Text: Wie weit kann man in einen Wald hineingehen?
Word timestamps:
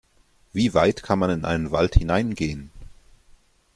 Wie 0.51 0.73
weit 0.73 1.03
kann 1.03 1.19
man 1.19 1.29
in 1.29 1.45
einen 1.45 1.69
Wald 1.69 1.93
hineingehen? 1.93 2.71